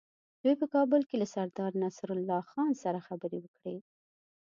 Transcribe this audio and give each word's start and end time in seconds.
دوی 0.43 0.55
په 0.61 0.65
کابل 0.75 1.01
کې 1.09 1.15
له 1.21 1.27
سردار 1.33 1.71
نصرالله 1.83 2.39
خان 2.49 2.71
سره 2.83 3.05
خبرې 3.07 3.37
وکړې. 3.41 3.77